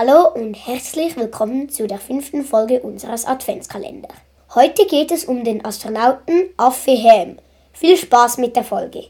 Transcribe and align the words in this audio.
Hallo 0.00 0.28
und 0.32 0.54
herzlich 0.54 1.16
willkommen 1.16 1.70
zu 1.70 1.88
der 1.88 1.98
fünften 1.98 2.44
Folge 2.44 2.82
unseres 2.82 3.24
Adventskalenders. 3.24 4.14
Heute 4.54 4.86
geht 4.86 5.10
es 5.10 5.24
um 5.24 5.42
den 5.42 5.64
Astronauten 5.64 6.50
Affe 6.56 6.92
Ham. 6.92 7.38
Viel 7.72 7.96
Spaß 7.96 8.38
mit 8.38 8.54
der 8.54 8.62
Folge. 8.62 9.08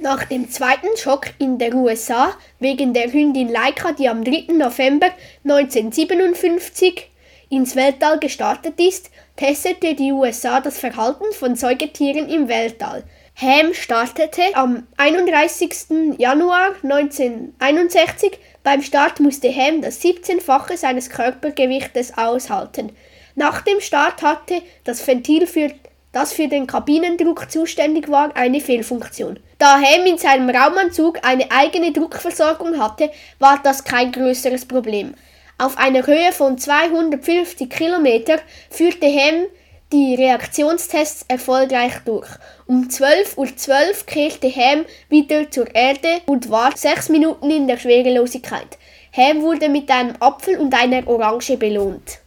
Nach 0.00 0.24
dem 0.24 0.50
zweiten 0.50 0.88
Schock 0.96 1.34
in 1.38 1.58
den 1.58 1.74
USA 1.74 2.34
wegen 2.58 2.94
der 2.94 3.12
Hündin 3.12 3.48
Laika, 3.48 3.92
die 3.92 4.08
am 4.08 4.24
3. 4.24 4.54
November 4.54 5.10
1957 5.44 7.08
ins 7.50 7.76
Weltall 7.76 8.18
gestartet 8.18 8.80
ist, 8.80 9.10
testete 9.36 9.94
die 9.94 10.12
USA 10.12 10.60
das 10.60 10.78
Verhalten 10.78 11.32
von 11.32 11.56
Säugetieren 11.56 12.28
im 12.28 12.48
Weltall. 12.48 13.04
Ham 13.40 13.72
startete 13.72 14.42
am 14.54 14.86
31. 14.96 16.18
Januar 16.18 16.74
1961. 16.82 18.38
Beim 18.64 18.82
Start 18.82 19.20
musste 19.20 19.54
Ham 19.54 19.80
das 19.80 20.02
17-fache 20.02 20.76
seines 20.76 21.08
Körpergewichtes 21.08 22.18
aushalten. 22.18 22.90
Nach 23.36 23.62
dem 23.62 23.80
Start 23.80 24.22
hatte 24.22 24.60
das 24.82 25.06
Ventil 25.06 25.46
für 25.46 25.70
das 26.10 26.32
für 26.32 26.48
den 26.48 26.66
Kabinendruck 26.66 27.50
zuständig 27.50 28.08
war, 28.08 28.34
eine 28.34 28.60
Fehlfunktion. 28.60 29.38
Da 29.58 29.74
Ham 29.74 30.06
in 30.06 30.18
seinem 30.18 30.50
Raumanzug 30.50 31.18
eine 31.22 31.50
eigene 31.50 31.92
Druckversorgung 31.92 32.80
hatte, 32.80 33.10
war 33.38 33.60
das 33.62 33.84
kein 33.84 34.10
größeres 34.10 34.66
Problem. 34.66 35.14
Auf 35.60 35.76
einer 35.76 36.06
Höhe 36.06 36.30
von 36.30 36.56
250 36.56 37.68
Kilometer 37.68 38.38
führte 38.70 39.06
Ham 39.06 39.46
die 39.90 40.14
Reaktionstests 40.14 41.24
erfolgreich 41.26 41.94
durch. 42.04 42.28
Um 42.68 42.84
12.12 42.84 43.36
Uhr 43.36 43.46
.12 43.46 44.06
kehrte 44.06 44.54
Ham 44.54 44.84
wieder 45.08 45.50
zur 45.50 45.74
Erde 45.74 46.20
und 46.26 46.48
war 46.48 46.76
sechs 46.76 47.08
Minuten 47.08 47.50
in 47.50 47.66
der 47.66 47.76
Schwerelosigkeit. 47.76 48.78
Ham 49.12 49.42
wurde 49.42 49.68
mit 49.68 49.90
einem 49.90 50.14
Apfel 50.20 50.58
und 50.58 50.72
einer 50.74 51.04
Orange 51.08 51.56
belohnt. 51.56 52.20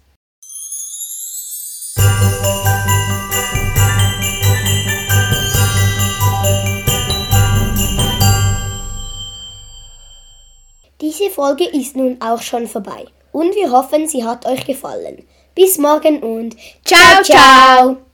Diese 10.99 11.29
Folge 11.29 11.63
ist 11.63 11.95
nun 11.95 12.21
auch 12.21 12.41
schon 12.41 12.67
vorbei 12.67 13.05
und 13.31 13.55
wir 13.55 13.71
hoffen, 13.71 14.07
sie 14.07 14.23
hat 14.23 14.45
euch 14.45 14.65
gefallen. 14.65 15.25
Bis 15.55 15.77
morgen 15.77 16.21
und 16.23 16.55
ciao, 16.85 17.23
ciao! 17.23 18.10